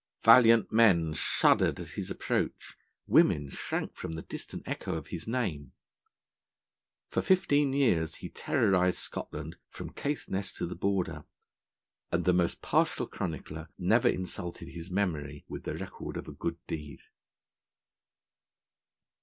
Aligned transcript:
Valiant 0.23 0.71
men 0.71 1.13
shuddered 1.13 1.79
at 1.79 1.89
his 1.89 2.09
approach; 2.09 2.75
women 3.05 3.49
shrank 3.49 3.93
from 3.95 4.13
the 4.13 4.23
distant 4.23 4.63
echo 4.67 4.95
of 4.97 5.09
his 5.09 5.27
name; 5.27 5.73
for 7.11 7.21
fifteen 7.21 7.71
years 7.71 8.15
he 8.15 8.27
terrorised 8.27 8.97
Scotland 8.97 9.57
from 9.69 9.93
Caithness 9.93 10.51
to 10.53 10.65
the 10.65 10.73
border; 10.73 11.25
and 12.11 12.25
the 12.25 12.33
most 12.33 12.63
partial 12.63 13.05
chronicler 13.05 13.67
never 13.77 14.09
insulted 14.09 14.69
his 14.69 14.89
memory 14.89 15.45
with 15.47 15.65
the 15.65 15.77
record 15.77 16.17
of 16.17 16.27
a 16.27 16.31
good 16.33 16.57
deed. 16.65 17.01